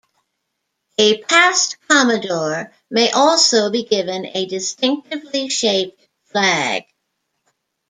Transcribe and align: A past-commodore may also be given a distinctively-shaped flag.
A 0.97 1.19
past-commodore 1.21 2.73
may 2.89 3.11
also 3.11 3.69
be 3.69 3.83
given 3.83 4.25
a 4.33 4.47
distinctively-shaped 4.47 6.01
flag. 6.23 6.85